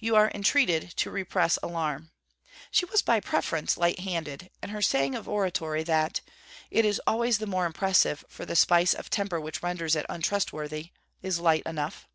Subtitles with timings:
[0.00, 2.10] You are entreated to repress alarm.
[2.70, 6.22] She was by preference light handed; and her saying of oratory, that
[6.70, 10.92] 'It is always the more impressive for the spice of temper which renders it untrustworthy,'
[11.20, 12.08] is light enough.